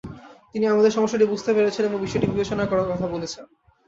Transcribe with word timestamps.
তিনি 0.53 0.65
আমাদের 0.67 0.91
সমস্যাটি 0.91 1.25
বুঝতে 1.25 1.51
পেরেছেন 1.53 1.83
এবং 1.85 1.99
বিষয়টি 2.01 2.27
বিবেচনা 2.27 2.63
করার 2.65 2.89
কথা 2.91 3.07
বলেছেন। 3.07 3.43